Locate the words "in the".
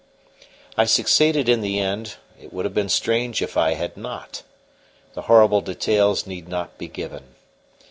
1.47-1.77